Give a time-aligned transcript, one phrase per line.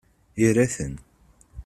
[0.45, 0.93] Ira-ten.